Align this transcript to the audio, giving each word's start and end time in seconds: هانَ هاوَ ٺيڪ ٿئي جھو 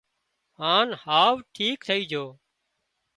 هانَ 0.59 0.87
هاوَ 1.03 1.35
ٺيڪ 1.55 1.79
ٿئي 1.87 2.01
جھو 2.11 2.25